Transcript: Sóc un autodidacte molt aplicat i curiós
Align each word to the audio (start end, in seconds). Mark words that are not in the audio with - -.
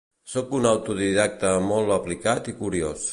Sóc 0.31 0.55
un 0.59 0.63
autodidacte 0.69 1.53
molt 1.69 1.93
aplicat 1.99 2.51
i 2.55 2.59
curiós 2.63 3.09